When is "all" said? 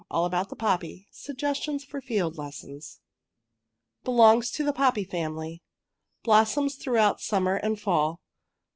0.09-0.25